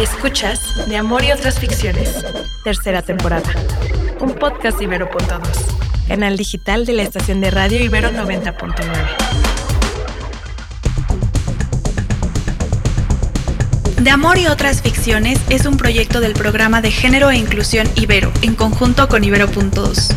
Escuchas 0.00 0.88
De 0.88 0.96
Amor 0.96 1.22
y 1.24 1.30
otras 1.30 1.58
ficciones, 1.58 2.24
tercera 2.64 3.02
temporada. 3.02 3.50
Un 4.18 4.32
podcast 4.32 4.80
Ibero.2, 4.80 5.42
canal 6.08 6.38
digital 6.38 6.86
de 6.86 6.94
la 6.94 7.02
estación 7.02 7.42
de 7.42 7.50
radio 7.50 7.84
Ibero 7.84 8.08
90.9. 8.10 8.80
De 14.00 14.10
Amor 14.10 14.38
y 14.38 14.46
otras 14.46 14.80
ficciones 14.80 15.38
es 15.50 15.66
un 15.66 15.76
proyecto 15.76 16.20
del 16.20 16.32
programa 16.32 16.80
de 16.80 16.90
género 16.90 17.30
e 17.30 17.36
inclusión 17.36 17.86
Ibero, 17.94 18.32
en 18.40 18.54
conjunto 18.54 19.06
con 19.06 19.22
Ibero.2. 19.22 20.14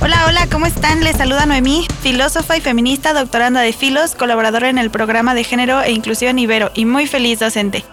Hola, 0.00 0.26
hola, 0.28 0.46
¿cómo 0.48 0.66
están? 0.66 1.02
Les 1.02 1.16
saluda 1.16 1.44
Noemí, 1.46 1.88
filósofa 2.02 2.56
y 2.56 2.60
feminista, 2.60 3.14
doctoranda 3.14 3.62
de 3.62 3.72
Filos, 3.72 4.14
colaboradora 4.14 4.68
en 4.68 4.78
el 4.78 4.90
programa 4.90 5.34
de 5.34 5.42
género 5.42 5.82
e 5.82 5.90
inclusión 5.90 6.38
Ibero 6.38 6.70
y 6.76 6.84
muy 6.84 7.08
feliz 7.08 7.40
docente. 7.40 7.84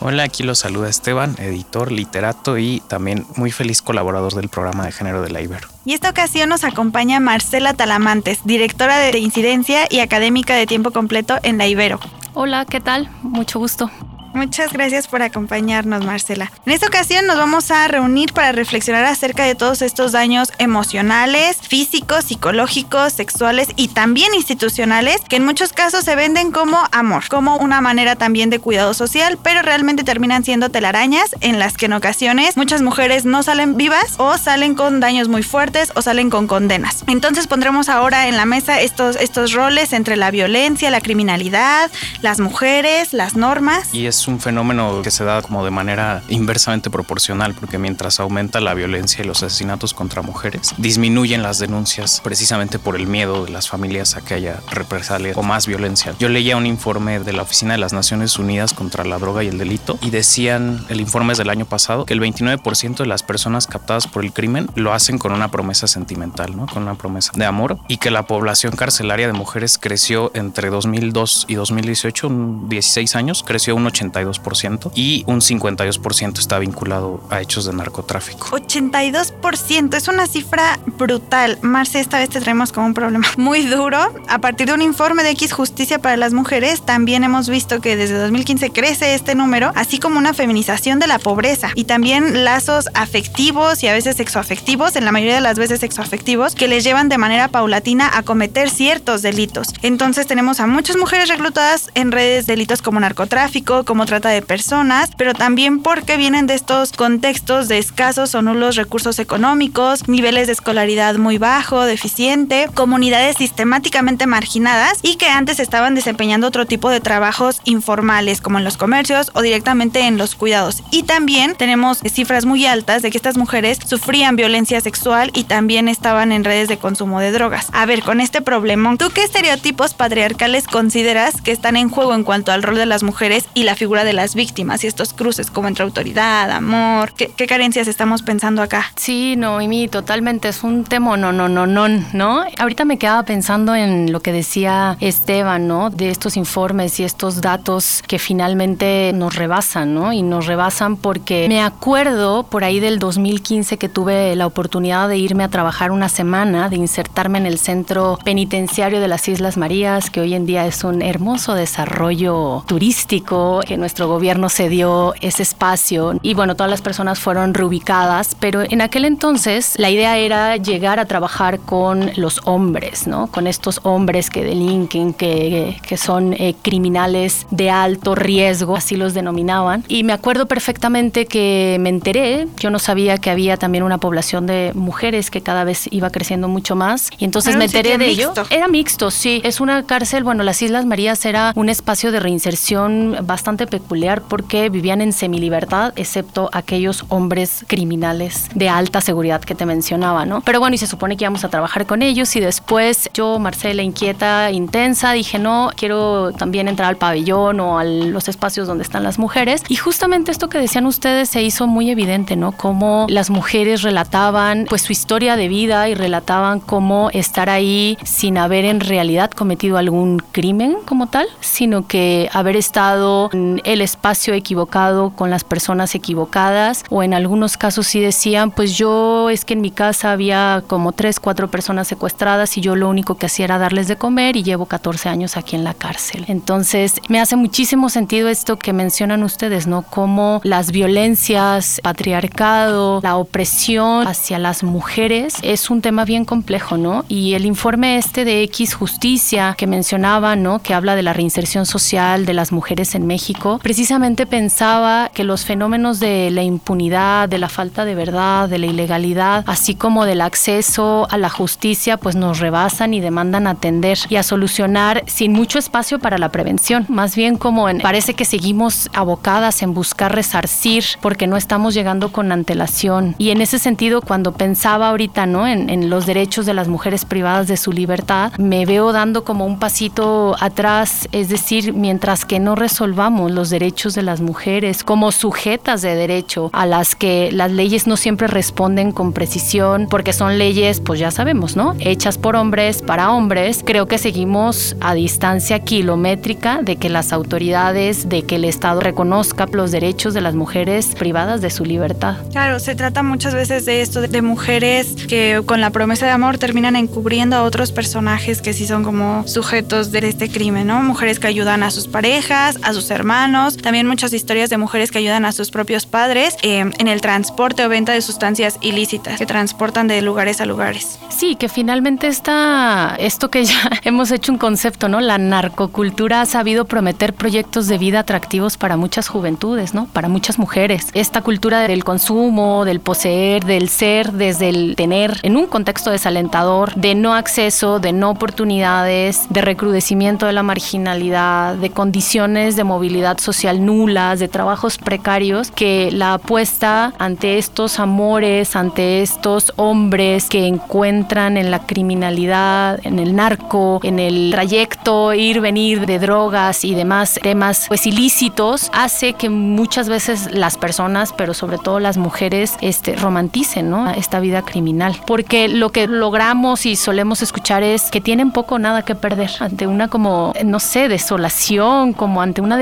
Hola, 0.00 0.24
aquí 0.24 0.42
los 0.42 0.58
saluda 0.58 0.88
Esteban, 0.88 1.34
editor, 1.38 1.90
literato 1.90 2.58
y 2.58 2.82
también 2.88 3.26
muy 3.36 3.50
feliz 3.50 3.82
colaborador 3.82 4.34
del 4.34 4.48
programa 4.48 4.84
de 4.84 4.92
género 4.92 5.22
de 5.22 5.30
la 5.30 5.40
Ibero. 5.40 5.68
Y 5.84 5.94
esta 5.94 6.10
ocasión 6.10 6.48
nos 6.48 6.64
acompaña 6.64 7.18
Marcela 7.18 7.72
Talamantes, 7.72 8.40
directora 8.44 8.98
de 8.98 9.18
incidencia 9.18 9.86
y 9.90 10.00
académica 10.00 10.54
de 10.54 10.66
tiempo 10.66 10.90
completo 10.90 11.38
en 11.42 11.58
la 11.58 11.66
Ibero. 11.66 11.98
Hola, 12.34 12.66
¿qué 12.66 12.80
tal? 12.80 13.08
Mucho 13.22 13.58
gusto. 13.58 13.90
Muchas 14.36 14.70
gracias 14.70 15.08
por 15.08 15.22
acompañarnos, 15.22 16.04
Marcela. 16.04 16.52
En 16.66 16.74
esta 16.74 16.88
ocasión 16.88 17.26
nos 17.26 17.38
vamos 17.38 17.70
a 17.70 17.88
reunir 17.88 18.34
para 18.34 18.52
reflexionar 18.52 19.06
acerca 19.06 19.44
de 19.44 19.54
todos 19.54 19.80
estos 19.80 20.12
daños 20.12 20.52
emocionales, 20.58 21.56
físicos, 21.56 22.26
psicológicos, 22.26 23.14
sexuales 23.14 23.68
y 23.76 23.88
también 23.88 24.34
institucionales 24.34 25.22
que 25.26 25.36
en 25.36 25.46
muchos 25.46 25.72
casos 25.72 26.04
se 26.04 26.16
venden 26.16 26.52
como 26.52 26.78
amor, 26.92 27.26
como 27.28 27.56
una 27.56 27.80
manera 27.80 28.14
también 28.14 28.50
de 28.50 28.58
cuidado 28.58 28.92
social, 28.92 29.38
pero 29.42 29.62
realmente 29.62 30.04
terminan 30.04 30.44
siendo 30.44 30.68
telarañas 30.68 31.34
en 31.40 31.58
las 31.58 31.78
que 31.78 31.86
en 31.86 31.94
ocasiones 31.94 32.58
muchas 32.58 32.82
mujeres 32.82 33.24
no 33.24 33.42
salen 33.42 33.78
vivas 33.78 34.16
o 34.18 34.36
salen 34.36 34.74
con 34.74 35.00
daños 35.00 35.28
muy 35.28 35.44
fuertes 35.44 35.92
o 35.94 36.02
salen 36.02 36.28
con 36.28 36.46
condenas. 36.46 37.04
Entonces 37.06 37.46
pondremos 37.46 37.88
ahora 37.88 38.28
en 38.28 38.36
la 38.36 38.44
mesa 38.44 38.82
estos, 38.82 39.16
estos 39.16 39.54
roles 39.54 39.94
entre 39.94 40.14
la 40.16 40.30
violencia, 40.30 40.90
la 40.90 41.00
criminalidad, 41.00 41.90
las 42.20 42.38
mujeres, 42.38 43.14
las 43.14 43.34
normas. 43.34 43.94
Un 44.28 44.40
fenómeno 44.40 45.02
que 45.02 45.10
se 45.10 45.24
da 45.24 45.42
como 45.42 45.64
de 45.64 45.70
manera 45.70 46.22
inversamente 46.28 46.90
proporcional, 46.90 47.54
porque 47.54 47.78
mientras 47.78 48.20
aumenta 48.20 48.60
la 48.60 48.74
violencia 48.74 49.22
y 49.22 49.26
los 49.26 49.42
asesinatos 49.42 49.94
contra 49.94 50.22
mujeres, 50.22 50.74
disminuyen 50.78 51.42
las 51.42 51.58
denuncias 51.58 52.20
precisamente 52.22 52.78
por 52.78 52.96
el 52.96 53.06
miedo 53.06 53.44
de 53.44 53.50
las 53.50 53.68
familias 53.68 54.16
a 54.16 54.22
que 54.22 54.34
haya 54.34 54.60
represalias 54.70 55.36
o 55.36 55.42
más 55.42 55.66
violencia. 55.66 56.14
Yo 56.18 56.28
leía 56.28 56.56
un 56.56 56.66
informe 56.66 57.20
de 57.20 57.32
la 57.32 57.42
Oficina 57.42 57.74
de 57.74 57.78
las 57.78 57.92
Naciones 57.92 58.38
Unidas 58.38 58.72
contra 58.72 59.04
la 59.04 59.18
Droga 59.18 59.44
y 59.44 59.48
el 59.48 59.58
Delito 59.58 59.98
y 60.02 60.10
decían, 60.10 60.84
el 60.88 61.00
informe 61.00 61.32
es 61.32 61.38
del 61.38 61.50
año 61.50 61.66
pasado, 61.66 62.06
que 62.06 62.14
el 62.14 62.20
29% 62.20 62.98
de 62.98 63.06
las 63.06 63.22
personas 63.22 63.66
captadas 63.66 64.06
por 64.06 64.24
el 64.24 64.32
crimen 64.32 64.68
lo 64.74 64.92
hacen 64.92 65.18
con 65.18 65.32
una 65.32 65.50
promesa 65.50 65.86
sentimental, 65.86 66.56
¿no? 66.56 66.66
con 66.66 66.82
una 66.82 66.94
promesa 66.94 67.32
de 67.34 67.44
amor, 67.44 67.78
y 67.88 67.98
que 67.98 68.10
la 68.10 68.26
población 68.26 68.74
carcelaria 68.74 69.26
de 69.26 69.32
mujeres 69.32 69.78
creció 69.78 70.30
entre 70.34 70.70
2002 70.70 71.46
y 71.48 71.54
2018, 71.54 72.26
un 72.26 72.68
16 72.68 73.16
años, 73.16 73.44
creció 73.46 73.74
un 73.74 73.86
80 73.86 74.15
82% 74.24 74.92
y 74.94 75.24
un 75.26 75.40
52% 75.40 76.38
está 76.38 76.58
vinculado 76.58 77.22
a 77.30 77.40
hechos 77.40 77.66
de 77.66 77.72
narcotráfico. 77.72 78.48
82% 78.50 79.94
es 79.94 80.08
una 80.08 80.26
cifra 80.26 80.78
brutal. 80.98 81.58
Marce, 81.62 82.00
esta 82.00 82.18
vez 82.18 82.30
te 82.30 82.40
traemos 82.40 82.72
como 82.72 82.86
un 82.86 82.94
problema 82.94 83.28
muy 83.36 83.66
duro. 83.66 83.98
A 84.28 84.38
partir 84.40 84.66
de 84.68 84.74
un 84.74 84.82
informe 84.82 85.22
de 85.22 85.30
X 85.30 85.52
Justicia 85.52 85.98
para 85.98 86.16
las 86.16 86.32
Mujeres, 86.32 86.82
también 86.82 87.24
hemos 87.24 87.48
visto 87.48 87.80
que 87.80 87.96
desde 87.96 88.18
2015 88.18 88.70
crece 88.70 89.14
este 89.14 89.34
número, 89.34 89.72
así 89.74 89.98
como 89.98 90.18
una 90.18 90.34
feminización 90.34 90.98
de 90.98 91.06
la 91.06 91.18
pobreza 91.18 91.70
y 91.74 91.84
también 91.84 92.44
lazos 92.44 92.88
afectivos 92.94 93.82
y 93.82 93.88
a 93.88 93.92
veces 93.92 94.16
sexoafectivos, 94.16 94.96
en 94.96 95.04
la 95.04 95.12
mayoría 95.12 95.36
de 95.36 95.40
las 95.40 95.58
veces 95.58 95.80
sexoafectivos, 95.80 96.54
que 96.54 96.68
les 96.68 96.84
llevan 96.84 97.08
de 97.08 97.18
manera 97.18 97.48
paulatina 97.48 98.10
a 98.12 98.22
cometer 98.22 98.70
ciertos 98.70 99.22
delitos. 99.22 99.68
Entonces 99.82 100.26
tenemos 100.26 100.60
a 100.60 100.66
muchas 100.66 100.96
mujeres 100.96 101.28
reclutadas 101.28 101.90
en 101.94 102.12
redes 102.12 102.46
de 102.46 102.56
delitos 102.56 102.80
como 102.80 102.98
narcotráfico, 102.98 103.84
como 103.84 104.05
trata 104.06 104.30
de 104.30 104.42
personas, 104.42 105.10
pero 105.16 105.34
también 105.34 105.82
porque 105.82 106.16
vienen 106.16 106.46
de 106.46 106.54
estos 106.54 106.92
contextos 106.92 107.68
de 107.68 107.78
escasos 107.78 108.34
o 108.34 108.42
nulos 108.42 108.76
recursos 108.76 109.18
económicos, 109.18 110.08
niveles 110.08 110.46
de 110.46 110.54
escolaridad 110.54 111.16
muy 111.16 111.38
bajo, 111.38 111.84
deficiente, 111.84 112.70
comunidades 112.74 113.36
sistemáticamente 113.36 114.26
marginadas 114.26 115.00
y 115.02 115.16
que 115.16 115.28
antes 115.28 115.60
estaban 115.60 115.94
desempeñando 115.94 116.46
otro 116.46 116.66
tipo 116.66 116.88
de 116.88 117.00
trabajos 117.00 117.60
informales 117.64 118.40
como 118.40 118.58
en 118.58 118.64
los 118.64 118.76
comercios 118.76 119.30
o 119.34 119.42
directamente 119.42 120.00
en 120.00 120.16
los 120.16 120.34
cuidados. 120.34 120.82
Y 120.90 121.02
también 121.02 121.54
tenemos 121.56 121.98
cifras 121.98 122.46
muy 122.46 122.66
altas 122.66 123.02
de 123.02 123.10
que 123.10 123.18
estas 123.18 123.36
mujeres 123.36 123.78
sufrían 123.84 124.36
violencia 124.36 124.80
sexual 124.80 125.30
y 125.34 125.44
también 125.44 125.88
estaban 125.88 126.32
en 126.32 126.44
redes 126.44 126.68
de 126.68 126.78
consumo 126.78 127.20
de 127.20 127.32
drogas. 127.32 127.68
A 127.72 127.86
ver, 127.86 128.02
con 128.02 128.20
este 128.20 128.40
problema, 128.42 128.96
¿tú 128.96 129.10
qué 129.10 129.22
estereotipos 129.22 129.94
patriarcales 129.94 130.66
consideras 130.66 131.40
que 131.40 131.52
están 131.52 131.76
en 131.76 131.88
juego 131.88 132.14
en 132.14 132.24
cuanto 132.24 132.52
al 132.52 132.62
rol 132.62 132.76
de 132.76 132.86
las 132.86 133.02
mujeres 133.02 133.46
y 133.54 133.64
la 133.64 133.74
figura 133.74 133.85
de 133.86 134.12
las 134.12 134.34
víctimas 134.34 134.84
y 134.84 134.86
estos 134.86 135.12
cruces 135.12 135.50
como 135.50 135.68
entre 135.68 135.84
autoridad, 135.84 136.50
amor. 136.50 137.12
¿Qué, 137.12 137.46
carencias 137.46 137.88
estamos 137.88 138.22
pensando 138.22 138.60
acá? 138.60 138.86
Sí, 138.96 139.36
no, 139.36 139.62
y 139.62 139.68
mi 139.68 139.88
totalmente 139.88 140.48
es 140.48 140.62
un 140.64 140.84
tema 140.84 141.06
no, 141.16 141.32
no, 141.32 141.48
no, 141.48 141.66
no, 141.66 141.88
¿no? 141.88 142.44
Ahorita 142.58 142.84
me 142.84 142.98
quedaba 142.98 143.22
pensando 143.22 143.74
en 143.74 144.10
lo 144.10 144.20
que 144.20 144.32
decía 144.32 144.96
Esteban, 145.00 145.68
¿no? 145.68 145.90
De 145.90 146.10
estos 146.10 146.36
informes 146.36 146.98
y 146.98 147.04
estos 147.04 147.40
datos 147.40 148.02
que 148.06 148.18
finalmente 148.18 149.12
nos 149.14 149.36
rebasan, 149.36 149.94
¿no? 149.94 150.12
Y 150.12 150.22
nos 150.22 150.46
rebasan 150.46 150.96
porque 150.96 151.46
me 151.48 151.62
acuerdo 151.62 152.44
por 152.44 152.64
ahí 152.64 152.80
del 152.80 152.98
2015 152.98 153.76
que 153.76 153.88
tuve 153.88 154.34
la 154.36 154.46
oportunidad 154.46 155.08
de 155.08 155.18
irme 155.18 155.44
a 155.44 155.48
trabajar 155.48 155.90
una 155.90 156.08
semana, 156.08 156.68
de 156.68 156.76
insertarme 156.76 157.38
en 157.38 157.46
el 157.46 157.58
centro 157.58 158.18
penitenciario 158.24 159.00
de 159.00 159.08
las 159.08 159.28
Islas 159.28 159.56
Marías, 159.56 160.10
que 160.10 160.20
hoy 160.20 160.34
en 160.34 160.46
día 160.46 160.66
es 160.66 160.82
un 160.82 161.02
hermoso 161.02 161.54
desarrollo 161.54 162.64
turístico 162.66 163.60
nuestro 163.78 164.08
gobierno 164.08 164.48
se 164.48 164.68
dio 164.68 165.14
ese 165.20 165.42
espacio 165.42 166.18
y 166.22 166.34
bueno, 166.34 166.54
todas 166.54 166.70
las 166.70 166.82
personas 166.82 167.18
fueron 167.18 167.54
reubicadas, 167.54 168.36
pero 168.38 168.62
en 168.62 168.80
aquel 168.80 169.04
entonces 169.04 169.74
la 169.76 169.90
idea 169.90 170.18
era 170.18 170.56
llegar 170.56 170.98
a 170.98 171.06
trabajar 171.06 171.60
con 171.60 172.10
los 172.16 172.40
hombres, 172.44 173.06
¿no? 173.06 173.26
Con 173.28 173.46
estos 173.46 173.80
hombres 173.82 174.30
que 174.30 174.44
delinquen, 174.44 175.14
que, 175.14 175.76
que 175.86 175.96
son 175.96 176.32
eh, 176.34 176.54
criminales 176.62 177.46
de 177.50 177.70
alto 177.70 178.14
riesgo, 178.14 178.76
así 178.76 178.96
los 178.96 179.14
denominaban. 179.14 179.84
Y 179.88 180.04
me 180.04 180.12
acuerdo 180.12 180.46
perfectamente 180.46 181.26
que 181.26 181.76
me 181.80 181.88
enteré, 181.88 182.48
yo 182.58 182.70
no 182.70 182.78
sabía 182.78 183.18
que 183.18 183.30
había 183.30 183.56
también 183.56 183.84
una 183.84 183.98
población 183.98 184.46
de 184.46 184.72
mujeres 184.74 185.30
que 185.30 185.40
cada 185.40 185.64
vez 185.64 185.88
iba 185.90 186.10
creciendo 186.10 186.48
mucho 186.48 186.76
más 186.76 187.10
y 187.18 187.24
entonces 187.24 187.56
me 187.56 187.66
enteré 187.66 187.98
de 187.98 188.06
ello. 188.06 188.32
Era 188.50 188.68
mixto, 188.68 189.10
sí. 189.10 189.40
Es 189.44 189.60
una 189.60 189.84
cárcel, 189.84 190.24
bueno, 190.24 190.42
las 190.42 190.62
Islas 190.62 190.86
Marías 190.86 191.24
era 191.24 191.52
un 191.54 191.68
espacio 191.68 192.12
de 192.12 192.20
reinserción 192.20 193.16
bastante 193.22 193.65
peculiar 193.66 194.22
porque 194.22 194.68
vivían 194.68 195.00
en 195.00 195.12
semilibertad, 195.12 195.92
excepto 195.96 196.48
aquellos 196.52 197.04
hombres 197.08 197.64
criminales 197.66 198.48
de 198.54 198.68
alta 198.68 199.00
seguridad 199.00 199.40
que 199.40 199.54
te 199.54 199.66
mencionaba, 199.66 200.24
¿no? 200.24 200.40
Pero 200.40 200.60
bueno, 200.60 200.74
y 200.74 200.78
se 200.78 200.86
supone 200.86 201.16
que 201.16 201.24
íbamos 201.24 201.44
a 201.44 201.48
trabajar 201.48 201.86
con 201.86 202.02
ellos 202.02 202.34
y 202.36 202.40
después 202.40 203.10
yo, 203.14 203.38
Marcela, 203.38 203.82
inquieta, 203.82 204.50
intensa, 204.50 205.12
dije, 205.12 205.38
no, 205.38 205.70
quiero 205.76 206.32
también 206.32 206.68
entrar 206.68 206.88
al 206.88 206.96
pabellón 206.96 207.60
o 207.60 207.78
a 207.78 207.84
los 207.84 208.28
espacios 208.28 208.66
donde 208.66 208.82
están 208.84 209.02
las 209.02 209.18
mujeres. 209.18 209.62
Y 209.68 209.76
justamente 209.76 210.30
esto 210.30 210.48
que 210.48 210.58
decían 210.58 210.86
ustedes 210.86 211.28
se 211.28 211.42
hizo 211.42 211.66
muy 211.66 211.90
evidente, 211.90 212.36
¿no? 212.36 212.52
Cómo 212.52 213.06
las 213.08 213.30
mujeres 213.30 213.82
relataban 213.82 214.66
pues 214.68 214.82
su 214.82 214.92
historia 214.92 215.36
de 215.36 215.48
vida 215.48 215.88
y 215.88 215.94
relataban 215.94 216.60
cómo 216.60 217.10
estar 217.12 217.50
ahí 217.50 217.98
sin 218.04 218.38
haber 218.38 218.64
en 218.64 218.80
realidad 218.80 219.30
cometido 219.30 219.78
algún 219.78 220.18
crimen 220.32 220.76
como 220.84 221.06
tal, 221.06 221.26
sino 221.40 221.86
que 221.86 222.28
haber 222.32 222.56
estado 222.56 223.30
en 223.32 223.55
el 223.64 223.80
espacio 223.80 224.34
equivocado 224.34 225.10
con 225.10 225.30
las 225.30 225.44
personas 225.44 225.94
equivocadas 225.94 226.84
o 226.90 227.02
en 227.02 227.14
algunos 227.14 227.56
casos 227.56 227.86
sí 227.86 228.00
decían 228.00 228.50
pues 228.50 228.76
yo 228.76 229.30
es 229.30 229.44
que 229.44 229.54
en 229.54 229.60
mi 229.60 229.70
casa 229.70 230.12
había 230.12 230.62
como 230.66 230.92
tres, 230.92 231.20
cuatro 231.20 231.48
personas 231.48 231.88
secuestradas 231.88 232.56
y 232.56 232.60
yo 232.60 232.76
lo 232.76 232.88
único 232.88 233.16
que 233.16 233.26
hacía 233.26 233.46
era 233.46 233.58
darles 233.58 233.88
de 233.88 233.96
comer 233.96 234.36
y 234.36 234.42
llevo 234.42 234.66
14 234.66 235.08
años 235.08 235.36
aquí 235.36 235.56
en 235.56 235.64
la 235.64 235.74
cárcel. 235.74 236.24
Entonces 236.28 236.94
me 237.08 237.20
hace 237.20 237.36
muchísimo 237.36 237.88
sentido 237.88 238.28
esto 238.28 238.58
que 238.58 238.72
mencionan 238.72 239.22
ustedes, 239.22 239.66
¿no? 239.66 239.82
Como 239.82 240.40
las 240.44 240.72
violencias, 240.72 241.80
patriarcado, 241.82 243.00
la 243.02 243.16
opresión 243.16 244.06
hacia 244.06 244.38
las 244.38 244.62
mujeres 244.62 245.34
es 245.42 245.70
un 245.70 245.82
tema 245.82 246.04
bien 246.04 246.24
complejo, 246.24 246.76
¿no? 246.76 247.04
Y 247.08 247.34
el 247.34 247.46
informe 247.46 247.98
este 247.98 248.24
de 248.24 248.42
X 248.44 248.74
Justicia 248.74 249.54
que 249.56 249.66
mencionaba, 249.66 250.36
¿no? 250.36 250.60
Que 250.60 250.74
habla 250.74 250.96
de 250.96 251.02
la 251.02 251.12
reinserción 251.12 251.66
social 251.66 252.26
de 252.26 252.34
las 252.34 252.52
mujeres 252.52 252.94
en 252.94 253.06
México 253.06 253.45
México, 253.46 253.60
precisamente 253.62 254.26
pensaba 254.26 255.10
que 255.12 255.24
los 255.24 255.44
fenómenos 255.44 256.00
de 256.00 256.30
la 256.30 256.42
impunidad, 256.42 257.28
de 257.28 257.38
la 257.38 257.48
falta 257.48 257.84
de 257.84 257.94
verdad, 257.94 258.48
de 258.48 258.58
la 258.58 258.66
ilegalidad, 258.66 259.44
así 259.46 259.74
como 259.74 260.04
del 260.04 260.20
acceso 260.20 261.06
a 261.10 261.18
la 261.18 261.30
justicia, 261.30 261.96
pues 261.96 262.16
nos 262.16 262.40
rebasan 262.40 262.94
y 262.94 263.00
demandan 263.00 263.46
atender 263.46 263.98
y 264.08 264.16
a 264.16 264.22
solucionar 264.22 265.04
sin 265.06 265.32
mucho 265.32 265.58
espacio 265.58 265.98
para 265.98 266.18
la 266.18 266.30
prevención. 266.30 266.86
Más 266.88 267.14
bien 267.16 267.36
como 267.36 267.68
en, 267.68 267.80
parece 267.80 268.14
que 268.14 268.24
seguimos 268.24 268.88
abocadas 268.92 269.62
en 269.62 269.74
buscar 269.74 270.14
resarcir 270.14 270.84
porque 271.00 271.26
no 271.26 271.36
estamos 271.36 271.74
llegando 271.74 272.10
con 272.12 272.32
antelación. 272.32 273.14
Y 273.18 273.30
en 273.30 273.40
ese 273.40 273.58
sentido, 273.58 274.00
cuando 274.00 274.32
pensaba 274.32 274.88
ahorita 274.88 275.26
¿no? 275.26 275.46
en, 275.46 275.70
en 275.70 275.90
los 275.90 276.06
derechos 276.06 276.46
de 276.46 276.54
las 276.54 276.68
mujeres 276.68 277.04
privadas 277.04 277.46
de 277.48 277.56
su 277.56 277.72
libertad, 277.72 278.32
me 278.38 278.66
veo 278.66 278.92
dando 278.92 279.24
como 279.24 279.46
un 279.46 279.58
pasito 279.58 280.36
atrás, 280.40 281.08
es 281.12 281.28
decir, 281.28 281.72
mientras 281.72 282.24
que 282.24 282.40
no 282.40 282.54
resolvamos 282.54 283.30
los 283.36 283.50
derechos 283.50 283.94
de 283.94 284.02
las 284.02 284.20
mujeres 284.20 284.82
como 284.82 285.12
sujetas 285.12 285.82
de 285.82 285.94
derecho 285.94 286.50
a 286.52 286.66
las 286.66 286.96
que 286.96 287.30
las 287.30 287.52
leyes 287.52 287.86
no 287.86 287.96
siempre 287.96 288.26
responden 288.26 288.90
con 288.90 289.12
precisión, 289.12 289.86
porque 289.88 290.12
son 290.12 290.38
leyes, 290.38 290.80
pues 290.80 290.98
ya 290.98 291.12
sabemos, 291.12 291.54
¿no? 291.54 291.76
Hechas 291.78 292.18
por 292.18 292.34
hombres, 292.34 292.82
para 292.82 293.12
hombres, 293.12 293.62
creo 293.64 293.86
que 293.86 293.98
seguimos 293.98 294.74
a 294.80 294.94
distancia 294.94 295.60
kilométrica 295.60 296.62
de 296.62 296.76
que 296.76 296.88
las 296.88 297.12
autoridades, 297.12 298.08
de 298.08 298.22
que 298.22 298.36
el 298.36 298.44
Estado 298.44 298.80
reconozca 298.80 299.46
los 299.52 299.70
derechos 299.70 300.14
de 300.14 300.22
las 300.22 300.34
mujeres 300.34 300.94
privadas 300.98 301.40
de 301.40 301.50
su 301.50 301.64
libertad. 301.64 302.16
Claro, 302.32 302.58
se 302.58 302.74
trata 302.74 303.02
muchas 303.02 303.34
veces 303.34 303.66
de 303.66 303.82
esto, 303.82 304.00
de 304.00 304.22
mujeres 304.22 304.96
que 305.06 305.42
con 305.44 305.60
la 305.60 305.70
promesa 305.70 306.06
de 306.06 306.12
amor 306.12 306.38
terminan 306.38 306.74
encubriendo 306.74 307.36
a 307.36 307.42
otros 307.42 307.70
personajes 307.70 308.40
que 308.40 308.52
sí 308.52 308.66
son 308.66 308.82
como 308.82 309.28
sujetos 309.28 309.92
de 309.92 310.06
este 310.08 310.30
crimen, 310.30 310.66
¿no? 310.66 310.82
Mujeres 310.82 311.18
que 311.18 311.26
ayudan 311.26 311.62
a 311.62 311.70
sus 311.70 311.88
parejas, 311.88 312.58
a 312.62 312.72
sus 312.72 312.90
hermanos, 312.90 313.25
también 313.62 313.86
muchas 313.86 314.12
historias 314.12 314.50
de 314.50 314.56
mujeres 314.56 314.90
que 314.90 314.98
ayudan 314.98 315.24
a 315.24 315.32
sus 315.32 315.50
propios 315.50 315.86
padres 315.86 316.36
eh, 316.42 316.60
en 316.60 316.88
el 316.88 317.00
transporte 317.00 317.64
o 317.64 317.68
venta 317.68 317.92
de 317.92 318.00
sustancias 318.00 318.58
ilícitas 318.60 319.18
que 319.18 319.26
transportan 319.26 319.88
de 319.88 320.00
lugares 320.02 320.40
a 320.40 320.46
lugares. 320.46 320.98
Sí, 321.08 321.34
que 321.36 321.48
finalmente 321.48 322.06
está 322.06 322.96
esto 322.98 323.30
que 323.30 323.44
ya 323.44 323.70
hemos 323.84 324.10
hecho 324.10 324.32
un 324.32 324.38
concepto, 324.38 324.88
¿no? 324.88 325.00
La 325.00 325.18
narcocultura 325.18 326.20
ha 326.20 326.26
sabido 326.26 326.66
prometer 326.66 327.14
proyectos 327.14 327.66
de 327.66 327.78
vida 327.78 328.00
atractivos 328.00 328.56
para 328.56 328.76
muchas 328.76 329.08
juventudes, 329.08 329.74
¿no? 329.74 329.86
Para 329.86 330.08
muchas 330.08 330.38
mujeres. 330.38 330.88
Esta 330.94 331.22
cultura 331.22 331.60
del 331.60 331.84
consumo, 331.84 332.64
del 332.64 332.80
poseer, 332.80 333.44
del 333.44 333.68
ser, 333.68 334.12
desde 334.12 334.48
el 334.48 334.74
tener, 334.76 335.18
en 335.22 335.36
un 335.36 335.46
contexto 335.46 335.90
desalentador, 335.90 336.74
de 336.74 336.94
no 336.94 337.14
acceso, 337.14 337.80
de 337.80 337.92
no 337.92 338.10
oportunidades, 338.10 339.26
de 339.30 339.40
recrudecimiento 339.40 340.26
de 340.26 340.32
la 340.32 340.42
marginalidad, 340.42 341.54
de 341.54 341.70
condiciones 341.70 342.56
de 342.56 342.64
movilidad 342.64 343.15
social 343.18 343.64
nulas, 343.64 344.18
de 344.18 344.28
trabajos 344.28 344.78
precarios, 344.78 345.50
que 345.50 345.90
la 345.92 346.14
apuesta 346.14 346.92
ante 346.98 347.38
estos 347.38 347.78
amores, 347.78 348.56
ante 348.56 349.02
estos 349.02 349.52
hombres 349.56 350.28
que 350.28 350.46
encuentran 350.46 351.36
en 351.36 351.50
la 351.50 351.66
criminalidad, 351.66 352.80
en 352.84 352.98
el 352.98 353.14
narco, 353.14 353.80
en 353.82 353.98
el 353.98 354.30
trayecto 354.32 355.14
ir, 355.14 355.40
venir 355.40 355.86
de 355.86 355.98
drogas 355.98 356.64
y 356.64 356.74
demás 356.74 357.18
temas 357.22 357.66
pues 357.68 357.86
ilícitos, 357.86 358.70
hace 358.72 359.14
que 359.14 359.28
muchas 359.28 359.88
veces 359.88 360.30
las 360.32 360.56
personas, 360.56 361.12
pero 361.12 361.34
sobre 361.34 361.58
todo 361.58 361.80
las 361.80 361.96
mujeres, 361.96 362.56
este, 362.60 362.96
romanticen 362.96 363.56
esta 363.96 364.20
vida 364.20 364.42
criminal. 364.42 364.96
Porque 365.06 365.48
lo 365.48 365.70
que 365.70 365.86
logramos 365.86 366.66
y 366.66 366.76
solemos 366.76 367.22
escuchar 367.22 367.62
es 367.62 367.90
que 367.90 368.00
tienen 368.00 368.30
poco 368.30 368.56
o 368.56 368.58
nada 368.58 368.82
que 368.82 368.94
perder 368.94 369.30
ante 369.40 369.66
una 369.66 369.88
como, 369.88 370.32
no 370.44 370.60
sé, 370.60 370.88
desolación, 370.88 371.92
como 371.92 372.22
ante 372.22 372.40
una 372.40 372.56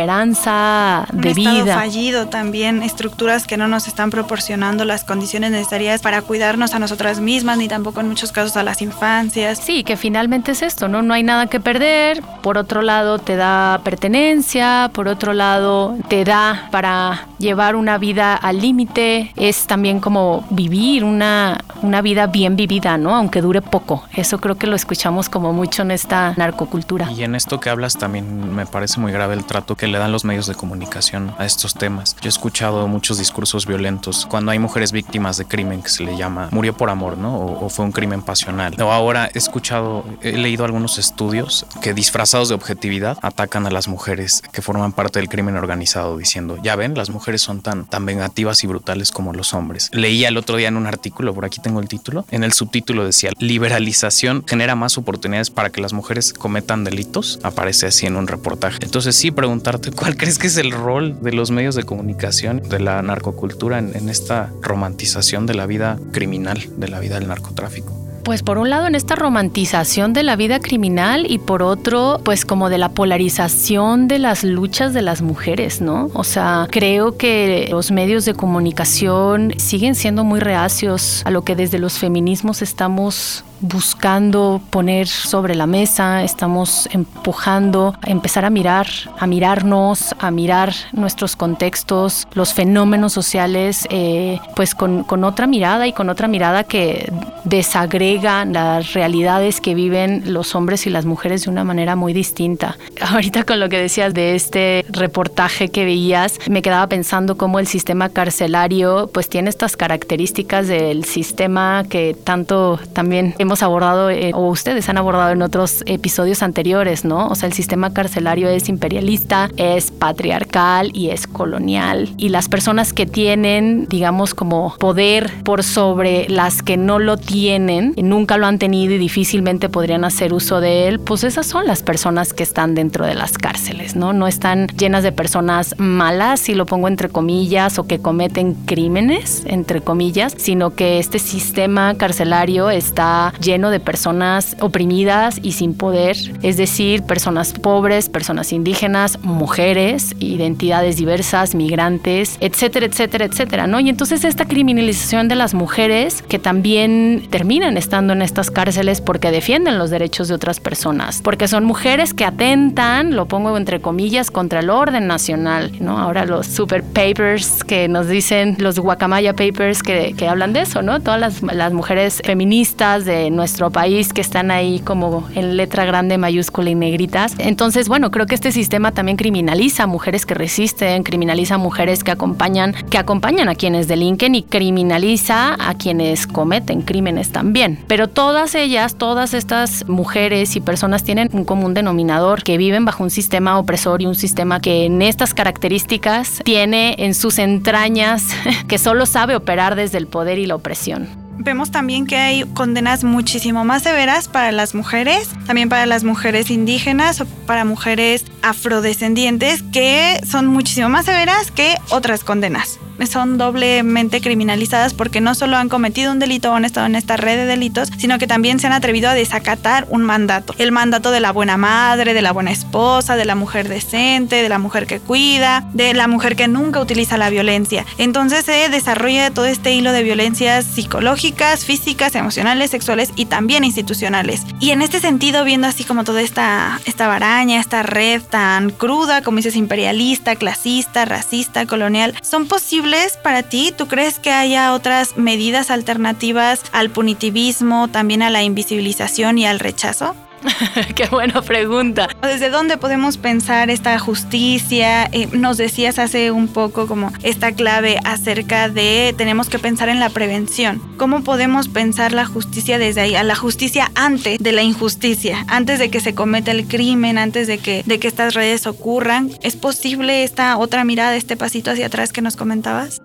desesperanza 0.00 1.06
de 1.12 1.28
Un 1.30 1.34
vida. 1.34 1.74
fallido 1.74 2.28
también, 2.28 2.82
estructuras 2.82 3.46
que 3.46 3.56
no 3.56 3.68
nos 3.68 3.86
están 3.88 4.10
proporcionando 4.10 4.84
las 4.84 5.04
condiciones 5.04 5.50
necesarias 5.50 6.00
para 6.00 6.22
cuidarnos 6.22 6.74
a 6.74 6.78
nosotras 6.78 7.20
mismas, 7.20 7.58
ni 7.58 7.68
tampoco 7.68 8.00
en 8.00 8.08
muchos 8.08 8.32
casos 8.32 8.56
a 8.56 8.62
las 8.62 8.82
infancias. 8.82 9.58
Sí, 9.58 9.84
que 9.84 9.96
finalmente 9.96 10.52
es 10.52 10.62
esto, 10.62 10.88
¿no? 10.88 11.02
No 11.02 11.14
hay 11.14 11.22
nada 11.22 11.46
que 11.46 11.60
perder. 11.60 12.22
Por 12.42 12.58
otro 12.58 12.82
lado, 12.82 13.18
te 13.18 13.36
da 13.36 13.80
pertenencia. 13.84 14.90
Por 14.92 15.08
otro 15.08 15.32
lado, 15.32 15.96
te 16.08 16.24
da 16.24 16.68
para 16.70 17.26
llevar 17.38 17.76
una 17.76 17.98
vida 17.98 18.34
al 18.34 18.60
límite. 18.60 19.32
Es 19.36 19.66
también 19.66 20.00
como 20.00 20.44
vivir 20.50 21.04
una, 21.04 21.58
una 21.82 22.02
vida 22.02 22.26
bien 22.26 22.56
vivida, 22.56 22.96
¿no? 22.96 23.14
Aunque 23.14 23.40
dure 23.40 23.62
poco. 23.62 24.04
Eso 24.14 24.38
creo 24.40 24.56
que 24.56 24.66
lo 24.66 24.76
escuchamos 24.76 25.28
como 25.28 25.52
mucho 25.52 25.82
en 25.82 25.90
esta 25.90 26.34
narcocultura. 26.36 27.10
Y 27.10 27.22
en 27.24 27.34
esto 27.34 27.60
que 27.60 27.70
hablas 27.70 27.96
también 27.96 28.54
me 28.54 28.66
parece 28.66 29.00
muy 29.00 29.12
grave 29.12 29.34
el 29.34 29.44
trato 29.44 29.76
que 29.80 29.86
le 29.86 29.98
dan 29.98 30.12
los 30.12 30.26
medios 30.26 30.46
de 30.46 30.54
comunicación 30.54 31.34
a 31.38 31.46
estos 31.46 31.72
temas. 31.72 32.14
Yo 32.20 32.26
he 32.26 32.28
escuchado 32.28 32.86
muchos 32.86 33.16
discursos 33.16 33.64
violentos 33.64 34.26
cuando 34.28 34.50
hay 34.50 34.58
mujeres 34.58 34.92
víctimas 34.92 35.38
de 35.38 35.46
crimen 35.46 35.82
que 35.82 35.88
se 35.88 36.04
le 36.04 36.18
llama 36.18 36.48
murió 36.50 36.76
por 36.76 36.90
amor, 36.90 37.16
¿no? 37.16 37.34
O, 37.38 37.70
fue 37.70 37.86
un 37.86 37.92
crimen 37.92 38.20
pasional. 38.20 38.74
Ahora 38.78 39.30
he 39.32 39.38
escuchado, 39.38 40.04
he 40.20 40.32
leído 40.32 40.66
algunos 40.66 40.98
estudios 40.98 41.64
que 41.80 41.94
disfrazados 41.94 42.50
de 42.50 42.54
objetividad 42.54 43.16
atacan 43.22 43.66
a 43.66 43.70
las 43.70 43.88
mujeres 43.88 44.42
que 44.52 44.60
forman 44.60 44.92
parte 44.92 45.18
del 45.18 45.30
crimen 45.30 45.56
organizado 45.56 46.18
diciendo, 46.18 46.58
ya 46.62 46.76
ven, 46.76 46.94
las 46.94 47.08
mujeres 47.08 47.40
son 47.40 47.62
tan, 47.62 47.86
tan 47.86 48.04
vengativas 48.04 48.62
y 48.64 48.66
brutales 48.66 49.10
como 49.12 49.32
los 49.32 49.54
hombres. 49.54 49.88
Leía 49.94 50.28
el 50.28 50.36
otro 50.36 50.56
día 50.56 50.68
en 50.68 50.76
un 50.76 50.86
artículo, 50.86 51.32
por 51.32 51.46
aquí 51.46 51.62
tengo 51.62 51.80
el 51.80 51.88
título, 51.88 52.26
en 52.30 52.44
el 52.44 52.52
subtítulo 52.52 53.06
decía, 53.06 53.30
liberalización 53.38 54.44
genera 54.46 54.74
más 54.74 54.98
oportunidades 54.98 55.48
para 55.48 55.70
que 55.70 55.80
las 55.80 55.94
mujeres 55.94 56.34
cometan 56.34 56.84
delitos, 56.84 57.38
aparece 57.42 57.86
así 57.86 58.04
en 58.04 58.16
un 58.16 58.26
reportaje. 58.26 58.78
Entonces 58.82 59.16
sí, 59.16 59.30
¿cuál 59.96 60.16
crees 60.16 60.38
que 60.38 60.46
es 60.46 60.56
el 60.56 60.72
rol 60.72 61.20
de 61.20 61.32
los 61.32 61.50
medios 61.50 61.74
de 61.74 61.84
comunicación, 61.84 62.62
de 62.68 62.80
la 62.80 63.02
narcocultura 63.02 63.78
en 63.78 64.08
esta 64.08 64.50
romantización 64.62 65.46
de 65.46 65.54
la 65.54 65.66
vida 65.66 65.98
criminal, 66.12 66.60
de 66.76 66.88
la 66.88 67.00
vida 67.00 67.18
del 67.18 67.28
narcotráfico? 67.28 68.00
Pues 68.24 68.42
por 68.42 68.58
un 68.58 68.68
lado 68.68 68.86
en 68.86 68.94
esta 68.94 69.16
romantización 69.16 70.12
de 70.12 70.22
la 70.22 70.36
vida 70.36 70.60
criminal 70.60 71.26
y 71.28 71.38
por 71.38 71.62
otro 71.62 72.20
pues 72.22 72.44
como 72.44 72.68
de 72.68 72.78
la 72.78 72.90
polarización 72.90 74.08
de 74.08 74.18
las 74.18 74.44
luchas 74.44 74.92
de 74.92 75.02
las 75.02 75.22
mujeres, 75.22 75.80
¿no? 75.80 76.10
O 76.12 76.22
sea, 76.22 76.68
creo 76.70 77.16
que 77.16 77.68
los 77.70 77.90
medios 77.90 78.24
de 78.26 78.34
comunicación 78.34 79.54
siguen 79.56 79.94
siendo 79.94 80.22
muy 80.22 80.40
reacios 80.40 81.22
a 81.24 81.30
lo 81.30 81.42
que 81.42 81.56
desde 81.56 81.78
los 81.78 81.98
feminismos 81.98 82.62
estamos 82.62 83.44
buscando 83.60 84.60
poner 84.70 85.06
sobre 85.06 85.54
la 85.54 85.66
mesa, 85.66 86.22
estamos 86.22 86.88
empujando 86.92 87.94
a 88.00 88.10
empezar 88.10 88.44
a 88.44 88.50
mirar, 88.50 88.86
a 89.18 89.26
mirarnos, 89.26 90.14
a 90.18 90.30
mirar 90.30 90.72
nuestros 90.92 91.36
contextos, 91.36 92.26
los 92.32 92.54
fenómenos 92.54 93.12
sociales, 93.12 93.86
eh, 93.90 94.38
pues 94.56 94.74
con, 94.74 95.04
con, 95.04 95.24
otra 95.24 95.46
mirada 95.46 95.86
y 95.86 95.92
con 95.92 96.08
otra 96.08 96.28
mirada 96.28 96.64
que 96.64 97.12
desagrega 97.44 98.44
las 98.44 98.94
realidades 98.94 99.60
que 99.60 99.74
viven 99.74 100.32
los 100.32 100.54
hombres 100.54 100.86
y 100.86 100.90
las 100.90 101.04
mujeres 101.04 101.44
de 101.44 101.50
una 101.50 101.64
manera 101.64 101.96
muy 101.96 102.12
distinta. 102.12 102.78
Ahorita 103.00 103.44
con 103.44 103.60
lo 103.60 103.68
que 103.68 103.78
decías 103.78 104.14
de 104.14 104.34
este 104.34 104.84
reportaje 104.90 105.68
que 105.68 105.84
veías, 105.84 106.38
me 106.48 106.62
quedaba 106.62 106.86
pensando 106.86 107.36
cómo 107.36 107.58
el 107.58 107.66
sistema 107.66 108.08
carcelario 108.08 109.10
pues 109.12 109.28
tiene 109.28 109.50
estas 109.50 109.76
características 109.76 110.68
del 110.68 111.04
sistema 111.04 111.84
que 111.88 112.16
tanto 112.24 112.78
también 112.92 113.34
hemos 113.38 113.49
hemos 113.50 113.64
abordado 113.64 114.10
eh, 114.10 114.30
o 114.32 114.46
ustedes 114.46 114.88
han 114.88 114.96
abordado 114.96 115.32
en 115.32 115.42
otros 115.42 115.82
episodios 115.86 116.44
anteriores, 116.44 117.04
¿no? 117.04 117.26
O 117.26 117.34
sea, 117.34 117.48
el 117.48 117.52
sistema 117.52 117.92
carcelario 117.92 118.48
es 118.48 118.68
imperialista, 118.68 119.50
es 119.56 119.90
patriarcal 119.90 120.92
y 120.94 121.10
es 121.10 121.26
colonial. 121.26 122.14
Y 122.16 122.28
las 122.28 122.48
personas 122.48 122.92
que 122.92 123.06
tienen, 123.06 123.86
digamos, 123.88 124.34
como 124.34 124.76
poder 124.78 125.32
por 125.42 125.64
sobre 125.64 126.28
las 126.28 126.62
que 126.62 126.76
no 126.76 127.00
lo 127.00 127.16
tienen, 127.16 127.92
nunca 127.96 128.36
lo 128.36 128.46
han 128.46 128.60
tenido 128.60 128.94
y 128.94 128.98
difícilmente 128.98 129.68
podrían 129.68 130.04
hacer 130.04 130.32
uso 130.32 130.60
de 130.60 130.86
él, 130.86 131.00
pues 131.00 131.24
esas 131.24 131.48
son 131.48 131.66
las 131.66 131.82
personas 131.82 132.32
que 132.32 132.44
están 132.44 132.76
dentro 132.76 133.04
de 133.04 133.16
las 133.16 133.36
cárceles, 133.36 133.96
¿no? 133.96 134.12
No 134.12 134.28
están 134.28 134.68
llenas 134.78 135.02
de 135.02 135.10
personas 135.10 135.74
malas, 135.76 136.38
si 136.38 136.54
lo 136.54 136.66
pongo 136.66 136.86
entre 136.86 137.08
comillas, 137.08 137.80
o 137.80 137.88
que 137.88 137.98
cometen 137.98 138.54
crímenes, 138.54 139.42
entre 139.46 139.80
comillas, 139.80 140.36
sino 140.36 140.70
que 140.70 141.00
este 141.00 141.18
sistema 141.18 141.96
carcelario 141.96 142.70
está 142.70 143.34
lleno 143.40 143.70
de 143.70 143.80
personas 143.80 144.56
oprimidas 144.60 145.38
y 145.42 145.52
sin 145.52 145.74
poder, 145.74 146.16
es 146.42 146.56
decir, 146.56 147.02
personas 147.02 147.52
pobres, 147.52 148.08
personas 148.08 148.52
indígenas, 148.52 149.18
mujeres, 149.22 150.14
identidades 150.18 150.96
diversas, 150.96 151.54
migrantes, 151.54 152.36
etcétera, 152.40 152.86
etcétera, 152.86 153.24
etcétera, 153.24 153.66
¿no? 153.66 153.80
Y 153.80 153.88
entonces 153.88 154.24
esta 154.24 154.46
criminalización 154.46 155.28
de 155.28 155.34
las 155.34 155.54
mujeres 155.54 156.22
que 156.22 156.38
también 156.38 157.26
termina 157.30 157.68
en 157.68 157.76
estando 157.76 158.12
en 158.12 158.22
estas 158.22 158.50
cárceles 158.50 159.00
porque 159.00 159.30
defienden 159.30 159.78
los 159.78 159.90
derechos 159.90 160.28
de 160.28 160.34
otras 160.34 160.60
personas, 160.60 161.20
porque 161.22 161.48
son 161.48 161.64
mujeres 161.64 162.14
que 162.14 162.24
atentan, 162.24 163.16
lo 163.16 163.26
pongo 163.26 163.56
entre 163.56 163.80
comillas, 163.80 164.30
contra 164.30 164.60
el 164.60 164.70
orden 164.70 165.06
nacional, 165.06 165.72
¿no? 165.80 165.98
Ahora 165.98 166.26
los 166.26 166.46
super 166.46 166.82
papers 166.82 167.64
que 167.64 167.88
nos 167.88 168.08
dicen, 168.08 168.56
los 168.58 168.78
guacamaya 168.78 169.34
papers 169.34 169.82
que, 169.82 170.14
que 170.16 170.28
hablan 170.28 170.52
de 170.52 170.60
eso, 170.60 170.82
¿no? 170.82 171.00
Todas 171.00 171.20
las, 171.20 171.42
las 171.42 171.72
mujeres 171.72 172.20
feministas 172.24 173.04
de 173.04 173.29
nuestro 173.36 173.70
país 173.70 174.12
que 174.12 174.20
están 174.20 174.50
ahí 174.50 174.80
como 174.80 175.28
en 175.34 175.56
letra 175.56 175.84
grande, 175.84 176.18
mayúscula 176.18 176.70
y 176.70 176.74
negritas. 176.74 177.34
Entonces, 177.38 177.88
bueno, 177.88 178.10
creo 178.10 178.26
que 178.26 178.34
este 178.34 178.52
sistema 178.52 178.92
también 178.92 179.16
criminaliza 179.16 179.84
a 179.84 179.86
mujeres 179.86 180.26
que 180.26 180.34
resisten, 180.34 181.02
criminaliza 181.02 181.56
a 181.56 181.58
mujeres 181.58 182.04
que 182.04 182.10
acompañan, 182.10 182.74
que 182.90 182.98
acompañan 182.98 183.48
a 183.48 183.54
quienes 183.54 183.88
delinquen 183.88 184.34
y 184.34 184.42
criminaliza 184.42 185.56
a 185.58 185.74
quienes 185.74 186.26
cometen 186.26 186.82
crímenes 186.82 187.32
también. 187.32 187.78
Pero 187.86 188.08
todas 188.08 188.54
ellas, 188.54 188.96
todas 188.96 189.34
estas 189.34 189.88
mujeres 189.88 190.56
y 190.56 190.60
personas 190.60 191.04
tienen 191.04 191.30
un 191.32 191.44
común 191.44 191.74
denominador 191.74 192.42
que 192.42 192.58
viven 192.58 192.84
bajo 192.84 193.02
un 193.02 193.10
sistema 193.10 193.58
opresor 193.58 194.02
y 194.02 194.06
un 194.06 194.14
sistema 194.14 194.60
que 194.60 194.84
en 194.86 195.02
estas 195.02 195.34
características 195.34 196.40
tiene 196.44 196.96
en 196.98 197.14
sus 197.14 197.38
entrañas 197.38 198.28
que 198.68 198.78
solo 198.78 199.06
sabe 199.06 199.36
operar 199.36 199.76
desde 199.76 199.98
el 199.98 200.06
poder 200.06 200.38
y 200.38 200.46
la 200.46 200.54
opresión 200.54 201.19
vemos 201.40 201.70
también 201.70 202.06
que 202.06 202.16
hay 202.16 202.44
condenas 202.54 203.02
muchísimo 203.02 203.64
más 203.64 203.82
severas 203.82 204.28
para 204.28 204.52
las 204.52 204.74
mujeres, 204.74 205.28
también 205.46 205.68
para 205.68 205.86
las 205.86 206.04
mujeres 206.04 206.50
indígenas 206.50 207.20
o 207.20 207.26
para 207.46 207.64
mujeres 207.64 208.24
afrodescendientes, 208.42 209.62
que 209.72 210.20
son 210.26 210.46
muchísimo 210.46 210.88
más 210.88 211.06
severas 211.06 211.50
que 211.50 211.76
otras 211.90 212.24
condenas 212.24 212.78
son 213.06 213.38
doblemente 213.38 214.20
criminalizadas 214.20 214.94
porque 214.94 215.20
no 215.20 215.34
solo 215.34 215.56
han 215.56 215.68
cometido 215.68 216.12
un 216.12 216.18
delito 216.18 216.50
o 216.50 216.54
han 216.54 216.64
estado 216.64 216.86
en 216.86 216.94
esta 216.94 217.16
red 217.16 217.36
de 217.36 217.46
delitos, 217.46 217.90
sino 217.98 218.18
que 218.18 218.26
también 218.26 218.58
se 218.58 218.66
han 218.66 218.72
atrevido 218.72 219.08
a 219.08 219.14
desacatar 219.14 219.86
un 219.90 220.02
mandato. 220.02 220.54
El 220.58 220.72
mandato 220.72 221.10
de 221.10 221.20
la 221.20 221.32
buena 221.32 221.56
madre, 221.56 222.14
de 222.14 222.22
la 222.22 222.32
buena 222.32 222.50
esposa, 222.50 223.16
de 223.16 223.24
la 223.24 223.34
mujer 223.34 223.68
decente, 223.68 224.42
de 224.42 224.48
la 224.48 224.58
mujer 224.58 224.86
que 224.86 225.00
cuida, 225.00 225.66
de 225.72 225.94
la 225.94 226.08
mujer 226.08 226.36
que 226.36 226.48
nunca 226.48 226.80
utiliza 226.80 227.16
la 227.16 227.30
violencia. 227.30 227.84
Entonces 227.98 228.44
se 228.44 228.68
desarrolla 228.68 229.30
todo 229.30 229.46
este 229.46 229.72
hilo 229.72 229.92
de 229.92 230.02
violencias 230.02 230.64
psicológicas, 230.64 231.29
físicas, 231.64 232.14
emocionales, 232.14 232.70
sexuales 232.70 233.12
y 233.16 233.26
también 233.26 233.64
institucionales. 233.64 234.42
Y 234.60 234.70
en 234.70 234.82
este 234.82 235.00
sentido, 235.00 235.44
viendo 235.44 235.66
así 235.66 235.84
como 235.84 236.04
toda 236.04 236.22
esta, 236.22 236.80
esta 236.84 237.08
baraña, 237.08 237.60
esta 237.60 237.82
red 237.82 238.22
tan 238.22 238.70
cruda, 238.70 239.22
como 239.22 239.36
dices, 239.38 239.56
imperialista, 239.56 240.36
clasista, 240.36 241.04
racista, 241.04 241.66
colonial, 241.66 242.14
son 242.22 242.46
posibles 242.46 243.16
para 243.22 243.42
ti? 243.42 243.72
¿Tú 243.76 243.86
crees 243.86 244.18
que 244.18 244.30
haya 244.30 244.74
otras 244.74 245.16
medidas 245.16 245.70
alternativas 245.70 246.62
al 246.72 246.90
punitivismo, 246.90 247.88
también 247.88 248.22
a 248.22 248.30
la 248.30 248.42
invisibilización 248.42 249.38
y 249.38 249.46
al 249.46 249.60
rechazo? 249.60 250.14
Qué 250.94 251.06
buena 251.06 251.42
pregunta. 251.42 252.08
¿Desde 252.22 252.50
dónde 252.50 252.76
podemos 252.76 253.16
pensar 253.16 253.70
esta 253.70 253.98
justicia? 253.98 255.04
Eh, 255.12 255.28
nos 255.32 255.56
decías 255.56 255.98
hace 255.98 256.30
un 256.30 256.48
poco 256.48 256.86
como 256.86 257.12
esta 257.22 257.52
clave 257.52 257.98
acerca 258.04 258.68
de 258.68 259.14
tenemos 259.16 259.48
que 259.48 259.58
pensar 259.58 259.88
en 259.88 260.00
la 260.00 260.10
prevención. 260.10 260.80
¿Cómo 260.96 261.22
podemos 261.22 261.68
pensar 261.68 262.12
la 262.12 262.26
justicia 262.26 262.78
desde 262.78 263.02
ahí? 263.02 263.14
A 263.14 263.22
la 263.22 263.34
justicia 263.34 263.90
antes 263.94 264.38
de 264.38 264.52
la 264.52 264.62
injusticia, 264.62 265.44
antes 265.48 265.78
de 265.78 265.90
que 265.90 266.00
se 266.00 266.14
cometa 266.14 266.50
el 266.50 266.66
crimen, 266.66 267.18
antes 267.18 267.46
de 267.46 267.58
que, 267.58 267.82
de 267.86 267.98
que 267.98 268.08
estas 268.08 268.34
redes 268.34 268.66
ocurran. 268.66 269.30
¿Es 269.42 269.56
posible 269.56 270.24
esta 270.24 270.56
otra 270.56 270.84
mirada, 270.84 271.16
este 271.16 271.36
pasito 271.36 271.70
hacia 271.70 271.86
atrás 271.86 272.12
que 272.12 272.22
nos 272.22 272.36
comentabas? 272.36 273.00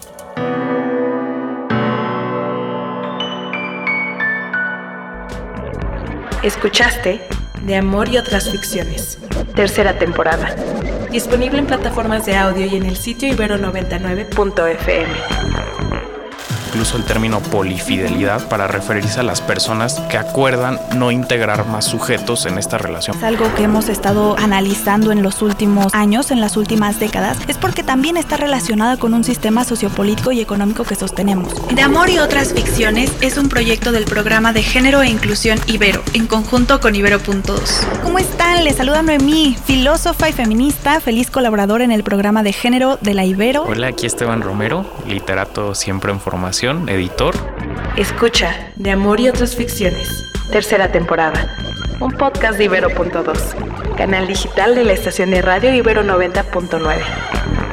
Escuchaste 6.42 7.20
De 7.62 7.76
Amor 7.76 8.08
y 8.08 8.18
otras 8.18 8.50
ficciones. 8.50 9.18
Tercera 9.54 9.96
temporada. 9.96 10.56
Disponible 11.12 11.60
en 11.60 11.66
plataformas 11.66 12.26
de 12.26 12.36
audio 12.36 12.66
y 12.66 12.74
en 12.74 12.84
el 12.84 12.96
sitio 12.96 13.32
ibero99.fm. 13.32 15.85
Incluso 16.76 16.98
el 16.98 17.04
término 17.04 17.40
polifidelidad 17.40 18.48
para 18.48 18.66
referirse 18.66 19.20
a 19.20 19.22
las 19.22 19.40
personas 19.40 19.98
que 20.10 20.18
acuerdan 20.18 20.78
no 20.94 21.10
integrar 21.10 21.66
más 21.66 21.86
sujetos 21.86 22.44
en 22.44 22.58
esta 22.58 22.76
relación. 22.76 23.16
Es 23.16 23.22
algo 23.22 23.46
que 23.54 23.62
hemos 23.62 23.88
estado 23.88 24.36
analizando 24.38 25.10
en 25.10 25.22
los 25.22 25.40
últimos 25.40 25.94
años, 25.94 26.30
en 26.30 26.42
las 26.42 26.58
últimas 26.58 27.00
décadas, 27.00 27.38
es 27.48 27.56
porque 27.56 27.82
también 27.82 28.18
está 28.18 28.36
relacionada 28.36 28.98
con 28.98 29.14
un 29.14 29.24
sistema 29.24 29.64
sociopolítico 29.64 30.32
y 30.32 30.42
económico 30.42 30.84
que 30.84 30.96
sostenemos. 30.96 31.54
De 31.74 31.80
Amor 31.80 32.10
y 32.10 32.18
otras 32.18 32.52
ficciones 32.52 33.10
es 33.22 33.38
un 33.38 33.48
proyecto 33.48 33.90
del 33.90 34.04
programa 34.04 34.52
de 34.52 34.62
género 34.62 35.00
e 35.00 35.08
inclusión 35.08 35.58
Ibero, 35.68 36.02
en 36.12 36.26
conjunto 36.26 36.78
con 36.82 36.94
Ibero.2. 36.94 38.02
¿Cómo 38.02 38.18
están? 38.18 38.64
Les 38.64 38.76
saluda 38.76 39.00
Noemí, 39.00 39.56
filósofa 39.64 40.28
y 40.28 40.34
feminista, 40.34 41.00
feliz 41.00 41.30
colaboradora 41.30 41.84
en 41.84 41.92
el 41.92 42.02
programa 42.02 42.42
de 42.42 42.52
género 42.52 42.98
de 43.00 43.14
la 43.14 43.24
Ibero. 43.24 43.62
Hola, 43.62 43.86
aquí 43.86 44.04
Esteban 44.04 44.42
Romero, 44.42 44.84
literato 45.06 45.74
siempre 45.74 46.12
en 46.12 46.20
formación, 46.20 46.65
editor. 46.66 47.34
Escucha 47.96 48.72
De 48.74 48.90
Amor 48.90 49.20
y 49.20 49.28
otras 49.28 49.54
ficciones. 49.54 50.08
Tercera 50.50 50.90
temporada. 50.90 51.56
Un 52.00 52.10
podcast 52.10 52.58
de 52.58 52.64
Ibero.2, 52.64 53.94
canal 53.96 54.26
digital 54.26 54.74
de 54.74 54.84
la 54.84 54.92
estación 54.92 55.30
de 55.30 55.42
radio 55.42 55.72
Ibero 55.72 56.02
90.9. 56.02 57.65